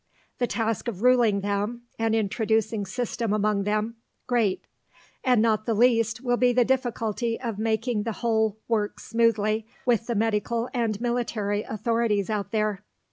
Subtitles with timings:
[0.39, 4.65] The task of ruling them and introducing system among them, great;
[5.23, 10.07] and not the least will be the difficulty of making the whole work smoothly with
[10.07, 12.83] the medical and military authorities out there.